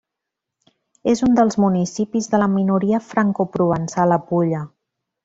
És 1.11 1.19
un 1.27 1.35
dels 1.39 1.57
municipis 1.65 2.29
de 2.33 2.39
la 2.45 2.49
minoria 2.57 3.01
francoprovençal 3.11 4.17
a 4.17 4.19
Pulla. 4.31 4.65